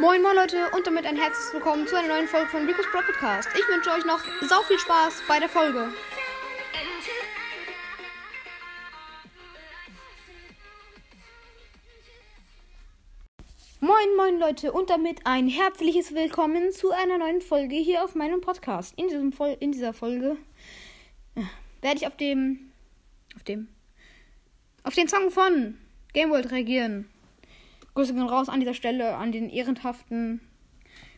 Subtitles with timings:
[0.00, 3.00] Moin moin Leute und damit ein herzliches Willkommen zu einer neuen Folge von Rico's Pro
[3.00, 3.48] Podcast.
[3.52, 5.92] Ich wünsche euch noch sau viel Spaß bei der Folge.
[13.80, 18.40] Moin moin Leute und damit ein herzliches Willkommen zu einer neuen Folge hier auf meinem
[18.40, 18.94] Podcast.
[18.96, 20.36] In, diesem Vol in dieser Folge
[21.34, 21.42] äh,
[21.82, 22.70] werde ich auf dem
[23.34, 23.66] auf dem
[24.84, 25.76] auf den Song von
[26.12, 27.10] Game World reagieren.
[27.94, 30.40] Grüße gehen raus an dieser Stelle an den ehrenhaften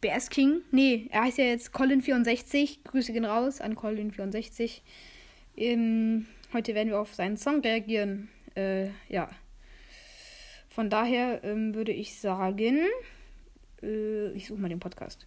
[0.00, 0.62] BS King.
[0.70, 2.84] Nee, er heißt ja jetzt Colin64.
[2.84, 4.80] Grüße gehen raus an Colin64.
[5.56, 8.28] Ähm, heute werden wir auf seinen Song reagieren.
[8.56, 9.30] Äh, ja.
[10.68, 12.80] Von daher ähm, würde ich sagen,
[13.82, 15.26] äh, ich suche mal den Podcast.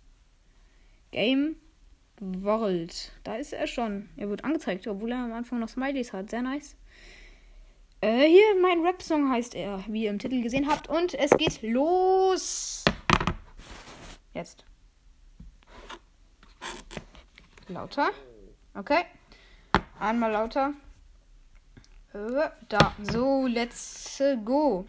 [1.12, 1.56] Game
[2.20, 3.12] World.
[3.24, 4.10] Da ist er schon.
[4.18, 6.30] Er wird angezeigt, obwohl er am Anfang noch Smileys hat.
[6.30, 6.76] Sehr nice.
[8.00, 10.88] Äh, hier, mein Rap-Song heißt er, wie ihr im Titel gesehen habt.
[10.88, 12.84] Und es geht los.
[14.34, 14.66] Jetzt.
[17.68, 18.12] Lauter.
[18.76, 19.06] Okay.
[20.00, 20.74] Einmal lauter.
[22.14, 22.94] Äh, da.
[23.02, 24.86] So, let's go.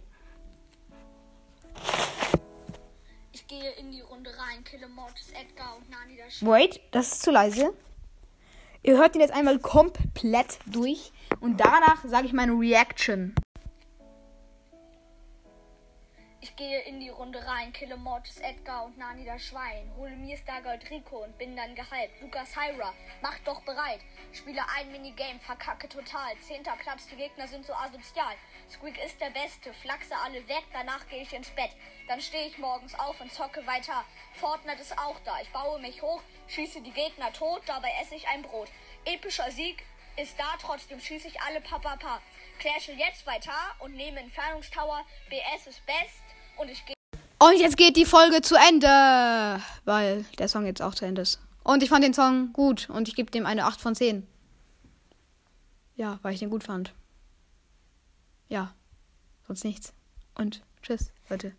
[3.33, 7.23] Ich gehe in die Runde rein, kille Mortis, Edgar und Nani das Wait, das ist
[7.23, 7.73] zu leise.
[8.83, 11.11] Ihr hört ihn jetzt einmal komplett durch.
[11.41, 13.34] Und danach sage ich meine Reaction.
[16.41, 19.91] Ich gehe in die Runde rein, kille Mortis, Edgar und Nani das Schwein.
[19.97, 22.20] Hole mir Stargold Rico und bin dann gehypt.
[22.20, 24.00] Lukas Hyra, mach doch bereit.
[24.33, 26.39] Spiele ein Minigame, verkacke total.
[26.47, 28.34] Zehnter Platz, die Gegner sind so asozial.
[28.70, 31.70] Squeak ist der Beste, flachse alle weg, danach gehe ich ins Bett.
[32.06, 34.05] Dann stehe ich morgens auf und zocke weiter.
[34.34, 35.41] Fortnite ist auch da.
[35.42, 38.69] Ich baue mich hoch, schieße die Gegner tot, dabei esse ich ein Brot.
[39.05, 39.84] Epischer Sieg
[40.20, 42.20] ist da, trotzdem schieße ich alle Papapa.
[42.58, 45.05] Clashe jetzt weiter und nehme Entfernungstower.
[45.30, 46.24] BS ist best
[46.56, 46.94] und ich gehe.
[47.38, 51.41] Und jetzt geht die Folge zu Ende, weil der Song jetzt auch zu Ende ist.
[51.62, 54.27] Und ich fand den Song gut und ich gebe dem eine 8 von 10.
[55.94, 56.92] Ja, weil ich den gut fand.
[58.48, 58.74] Ja,
[59.46, 59.92] sonst nichts.
[60.34, 61.55] Und tschüss, Leute.